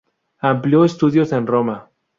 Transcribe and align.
Amplió 0.39 0.83
estudios 0.83 1.31
en 1.31 1.45
Roma. 1.45 1.91